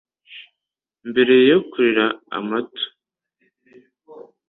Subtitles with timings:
[1.09, 2.05] mbere yo kurira
[2.37, 2.85] amato.